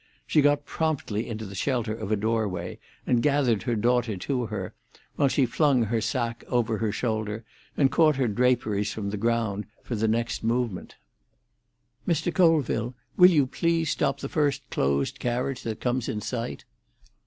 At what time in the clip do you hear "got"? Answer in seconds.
0.41-0.65